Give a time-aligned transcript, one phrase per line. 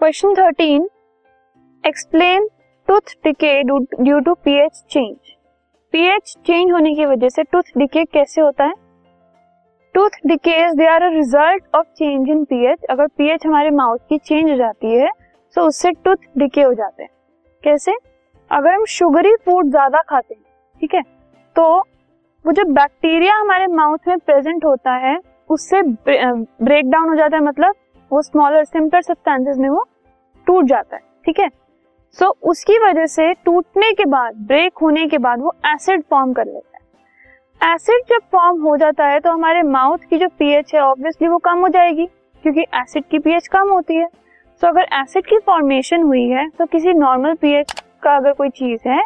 [0.00, 0.86] Question thirteen
[1.84, 2.46] explain
[2.88, 5.16] tooth decay due to pH change
[5.94, 8.74] pH change होने की वजह से टूथ डिके कैसे होता है?
[9.94, 14.18] Tooth decays they are a result of change in pH अगर पीएच हमारे माउथ की
[14.20, 15.08] चेंज हो जाती है
[15.56, 17.10] तो उससे टूथ डिके हो जाते हैं।
[17.64, 17.96] कैसे?
[18.50, 20.42] अगर हम शुगरी फ़ूड ज़्यादा खाते हैं,
[20.82, 21.02] ठीक है
[21.56, 21.68] तो
[22.44, 25.18] वो जो बैक्टीरिया हमारे माउथ में प्रेजेंट होता है,
[25.50, 27.74] उससे ब्रेक डाउन हो जाता है मतलब
[28.10, 29.86] वो स्मॉलर सिंपलर सब्सटेंसेस में वो
[30.46, 31.48] टूट जाता है ठीक है?
[32.18, 36.32] सो so, उसकी वजह से टूटने के बाद ब्रेक होने के बाद वो एसिड फॉर्म
[36.32, 40.74] कर लेता है। एसिड जब फॉर्म हो जाता है तो हमारे माउथ की जो पीएच
[40.74, 42.06] है ऑब्वियसली वो कम हो जाएगी
[42.44, 46.48] क्योंकि एसिड की पीएच कम होती है। सो so, अगर एसिड की फॉर्मेशन हुई है
[46.50, 49.02] तो किसी नॉर्मल पीएच का अगर कोई चीज़ है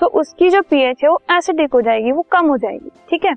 [0.00, 3.34] तो उसकी जो पीएच है वो एसिडिक हो जाएगी वो कम हो जाएगी ठीक है?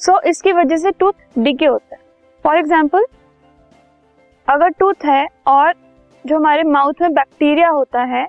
[0.00, 2.00] सो so, इसकी वजह से टूथ डिके होता है।
[2.44, 3.04] फॉर एग्ज़ाम्पल
[4.48, 5.72] अगर टूथ है और
[6.24, 8.26] जो हमारे माउथ में बैक्टीरिया होता है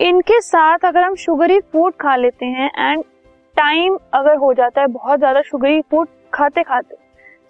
[0.00, 3.02] इनके साथ अगर हम शुगरी फ़ूड खा लेते हैं एंड
[3.56, 6.96] टाइम अगर हो जाता है बहुत ज़्यादा शुगरी फ़ूड खाते खाते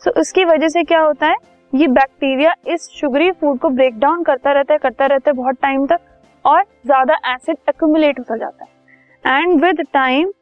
[0.03, 1.37] सो so, उसकी वजह से क्या होता है?
[1.73, 5.57] ये बैक्टीरिया इस शुगरी फ़ूड को ब्रेक डाउन करता रहता है करता रहता है बहुत
[5.63, 6.01] टाइम तक
[6.45, 10.33] और ज़्यादा एसिड एक्यूमुलेट होता जाता है। And with time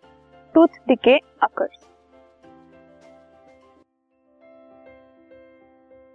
[0.55, 1.79] tooth decay occurs